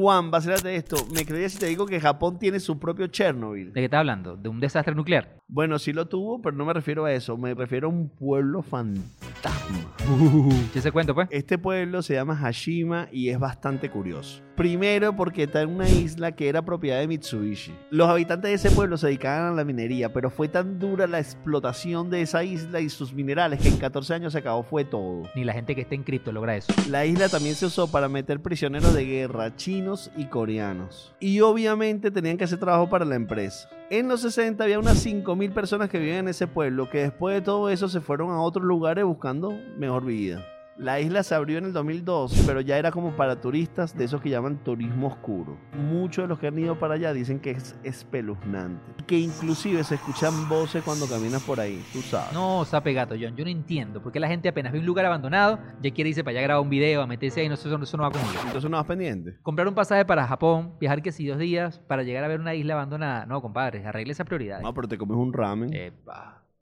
[0.00, 0.96] Juan, vacílate esto.
[1.12, 3.72] ¿Me creerías si te digo que Japón tiene su propio Chernobyl?
[3.72, 4.36] ¿De qué estás hablando?
[4.36, 5.40] ¿De un desastre nuclear?
[5.48, 7.36] Bueno, sí lo tuvo, pero no me refiero a eso.
[7.36, 9.27] Me refiero a un pueblo fantasma.
[10.72, 11.28] ¿Qué se cuenta, pues?
[11.30, 14.42] Este pueblo se llama Hashima y es bastante curioso.
[14.56, 17.74] Primero porque está en una isla que era propiedad de Mitsubishi.
[17.90, 21.20] Los habitantes de ese pueblo se dedicaban a la minería, pero fue tan dura la
[21.20, 25.28] explotación de esa isla y sus minerales que en 14 años se acabó fue todo.
[25.34, 26.72] Ni la gente que está en cripto logra eso.
[26.88, 31.14] La isla también se usó para meter prisioneros de guerra chinos y coreanos.
[31.20, 33.68] Y obviamente tenían que hacer trabajo para la empresa.
[33.90, 37.40] En los 60 había unas 5.000 personas que vivían en ese pueblo, que después de
[37.40, 40.44] todo eso se fueron a otros lugares buscando mejor vida.
[40.78, 44.20] La isla se abrió en el 2002, pero ya era como para turistas de esos
[44.20, 45.58] que llaman turismo oscuro.
[45.72, 49.04] Muchos de los que han ido para allá dicen que es espeluznante.
[49.04, 52.32] Que inclusive se escuchan voces cuando caminas por ahí, tú sabes.
[52.32, 53.34] No, sape gato, John.
[53.34, 56.22] Yo no entiendo por qué la gente apenas ve un lugar abandonado, ya quiere irse
[56.22, 58.12] para allá a grabar un video, a meterse ahí, no sé, eso, eso no va
[58.12, 58.40] conmigo.
[58.46, 59.36] Entonces no vas pendiente.
[59.42, 62.54] Comprar un pasaje para Japón, viajar que si dos días para llegar a ver una
[62.54, 63.26] isla abandonada.
[63.26, 64.62] No, compadre, arregle esas prioridades.
[64.62, 65.74] No, pero te comes un ramen.
[65.74, 66.44] Epa.